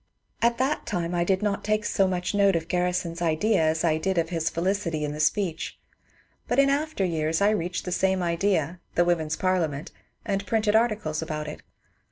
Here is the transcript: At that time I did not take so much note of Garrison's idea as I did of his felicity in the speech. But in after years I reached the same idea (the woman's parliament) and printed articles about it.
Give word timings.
At 0.41 0.57
that 0.57 0.87
time 0.87 1.13
I 1.13 1.23
did 1.23 1.43
not 1.43 1.63
take 1.63 1.85
so 1.85 2.07
much 2.07 2.33
note 2.33 2.55
of 2.55 2.67
Garrison's 2.67 3.21
idea 3.21 3.61
as 3.61 3.83
I 3.83 3.99
did 3.99 4.17
of 4.17 4.29
his 4.29 4.49
felicity 4.49 5.05
in 5.05 5.11
the 5.11 5.19
speech. 5.19 5.77
But 6.47 6.57
in 6.57 6.71
after 6.71 7.05
years 7.05 7.39
I 7.39 7.51
reached 7.51 7.85
the 7.85 7.91
same 7.91 8.23
idea 8.23 8.79
(the 8.95 9.05
woman's 9.05 9.35
parliament) 9.37 9.91
and 10.25 10.43
printed 10.47 10.75
articles 10.75 11.21
about 11.21 11.47
it. 11.47 11.61